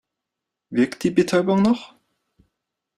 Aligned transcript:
Wirkt 0.71 1.03
die 1.03 1.11
Betäubung 1.11 1.61
noch? 1.61 1.93